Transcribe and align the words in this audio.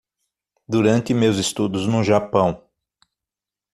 Durante 0.67 1.13
meus 1.13 1.37
estudos 1.37 1.85
no 1.85 2.03
Japão 2.03 2.67